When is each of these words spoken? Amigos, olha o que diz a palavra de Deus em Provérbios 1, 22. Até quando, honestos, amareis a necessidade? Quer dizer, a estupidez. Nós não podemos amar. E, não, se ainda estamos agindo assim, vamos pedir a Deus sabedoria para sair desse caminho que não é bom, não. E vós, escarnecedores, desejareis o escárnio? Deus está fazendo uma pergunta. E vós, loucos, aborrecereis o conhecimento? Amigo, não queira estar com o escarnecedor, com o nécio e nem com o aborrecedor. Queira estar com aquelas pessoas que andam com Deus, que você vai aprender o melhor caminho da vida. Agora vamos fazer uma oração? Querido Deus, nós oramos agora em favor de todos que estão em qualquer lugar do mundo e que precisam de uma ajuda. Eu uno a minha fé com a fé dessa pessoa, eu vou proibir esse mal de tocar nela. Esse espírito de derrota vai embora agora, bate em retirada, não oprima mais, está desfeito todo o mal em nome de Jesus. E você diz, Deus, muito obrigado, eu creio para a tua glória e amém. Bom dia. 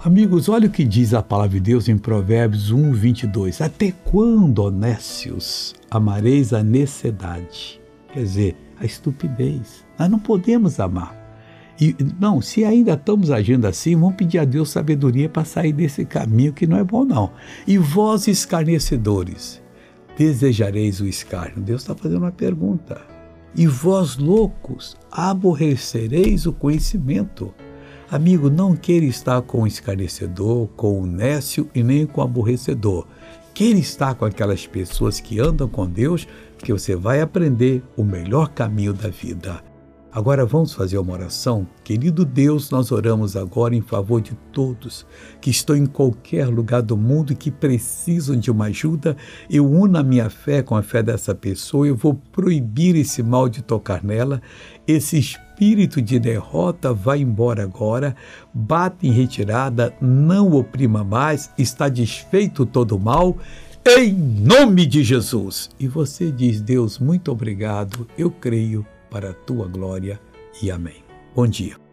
Amigos, 0.00 0.48
olha 0.48 0.68
o 0.68 0.70
que 0.70 0.84
diz 0.84 1.12
a 1.12 1.20
palavra 1.20 1.54
de 1.54 1.60
Deus 1.60 1.88
em 1.88 1.98
Provérbios 1.98 2.70
1, 2.70 2.92
22. 2.92 3.60
Até 3.60 3.92
quando, 4.04 4.60
honestos, 4.60 5.74
amareis 5.90 6.52
a 6.52 6.62
necessidade? 6.62 7.80
Quer 8.12 8.20
dizer, 8.20 8.56
a 8.78 8.86
estupidez. 8.86 9.84
Nós 9.98 10.08
não 10.08 10.20
podemos 10.20 10.78
amar. 10.78 11.16
E, 11.80 11.96
não, 12.20 12.40
se 12.40 12.64
ainda 12.64 12.92
estamos 12.92 13.28
agindo 13.28 13.66
assim, 13.66 13.96
vamos 13.96 14.14
pedir 14.14 14.38
a 14.38 14.44
Deus 14.44 14.70
sabedoria 14.70 15.28
para 15.28 15.44
sair 15.44 15.72
desse 15.72 16.04
caminho 16.04 16.52
que 16.52 16.64
não 16.64 16.76
é 16.76 16.84
bom, 16.84 17.04
não. 17.04 17.32
E 17.66 17.76
vós, 17.76 18.28
escarnecedores, 18.28 19.60
desejareis 20.16 21.00
o 21.00 21.06
escárnio? 21.06 21.60
Deus 21.60 21.82
está 21.82 21.96
fazendo 21.96 22.18
uma 22.18 22.30
pergunta. 22.30 23.00
E 23.52 23.66
vós, 23.66 24.16
loucos, 24.16 24.96
aborrecereis 25.10 26.46
o 26.46 26.52
conhecimento? 26.52 27.52
Amigo, 28.10 28.48
não 28.48 28.74
queira 28.74 29.04
estar 29.04 29.42
com 29.42 29.62
o 29.62 29.66
escarnecedor, 29.66 30.66
com 30.68 30.98
o 30.98 31.06
nécio 31.06 31.68
e 31.74 31.82
nem 31.82 32.06
com 32.06 32.22
o 32.22 32.24
aborrecedor. 32.24 33.06
Queira 33.52 33.78
estar 33.78 34.14
com 34.14 34.24
aquelas 34.24 34.66
pessoas 34.66 35.20
que 35.20 35.38
andam 35.38 35.68
com 35.68 35.86
Deus, 35.86 36.26
que 36.56 36.72
você 36.72 36.96
vai 36.96 37.20
aprender 37.20 37.82
o 37.98 38.02
melhor 38.02 38.48
caminho 38.48 38.94
da 38.94 39.10
vida. 39.10 39.62
Agora 40.10 40.46
vamos 40.46 40.72
fazer 40.72 40.96
uma 40.96 41.12
oração? 41.12 41.66
Querido 41.84 42.24
Deus, 42.24 42.70
nós 42.70 42.90
oramos 42.90 43.36
agora 43.36 43.74
em 43.76 43.82
favor 43.82 44.22
de 44.22 44.34
todos 44.52 45.06
que 45.38 45.50
estão 45.50 45.76
em 45.76 45.84
qualquer 45.84 46.48
lugar 46.48 46.80
do 46.80 46.96
mundo 46.96 47.34
e 47.34 47.36
que 47.36 47.50
precisam 47.50 48.34
de 48.34 48.50
uma 48.50 48.66
ajuda. 48.66 49.14
Eu 49.50 49.70
uno 49.70 49.98
a 49.98 50.02
minha 50.02 50.30
fé 50.30 50.62
com 50.62 50.74
a 50.74 50.82
fé 50.82 51.02
dessa 51.02 51.34
pessoa, 51.34 51.86
eu 51.86 51.94
vou 51.94 52.14
proibir 52.32 52.96
esse 52.96 53.22
mal 53.22 53.50
de 53.50 53.60
tocar 53.60 54.02
nela. 54.02 54.40
Esse 54.86 55.18
espírito 55.18 56.00
de 56.00 56.18
derrota 56.18 56.94
vai 56.94 57.20
embora 57.20 57.62
agora, 57.62 58.16
bate 58.52 59.06
em 59.06 59.12
retirada, 59.12 59.94
não 60.00 60.52
oprima 60.54 61.04
mais, 61.04 61.50
está 61.58 61.86
desfeito 61.86 62.64
todo 62.64 62.96
o 62.96 63.00
mal 63.00 63.36
em 63.86 64.14
nome 64.14 64.86
de 64.86 65.04
Jesus. 65.04 65.68
E 65.78 65.86
você 65.86 66.32
diz, 66.32 66.62
Deus, 66.62 66.98
muito 66.98 67.30
obrigado, 67.30 68.06
eu 68.16 68.30
creio 68.30 68.86
para 69.10 69.30
a 69.30 69.34
tua 69.34 69.66
glória 69.66 70.20
e 70.62 70.70
amém. 70.70 71.04
Bom 71.34 71.46
dia. 71.46 71.87